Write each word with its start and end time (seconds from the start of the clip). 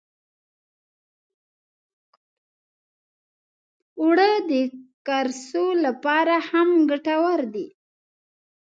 اوړه 4.01 4.31
د 4.49 4.51
قرصو 5.07 5.65
لپاره 5.85 6.35
هم 6.49 6.69
ګټور 6.89 7.39
دي 7.53 7.67